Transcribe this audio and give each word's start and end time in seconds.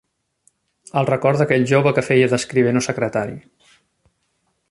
El 1.01 1.07
record 1.09 1.41
d'aquell 1.41 1.67
jove 1.73 1.93
que 1.99 2.05
feia 2.07 2.31
d'escrivent 2.33 2.81
o 2.83 2.85
secretari 2.89 3.39